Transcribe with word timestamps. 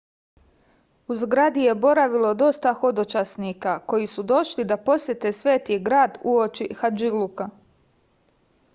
u 1.07 1.17
zgradi 1.23 1.65
je 1.67 1.75
boravilo 1.83 2.31
dosta 2.39 2.73
hodočasnika 2.79 3.75
koji 3.93 4.09
su 4.15 4.27
došli 4.33 4.65
da 4.73 4.81
posete 4.89 5.33
sveti 5.43 5.81
grad 5.91 6.17
uoči 6.35 6.73
hadžiluka 6.83 7.51